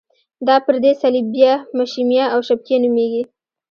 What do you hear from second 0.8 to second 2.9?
صلبیه، مشیمیه او شبکیه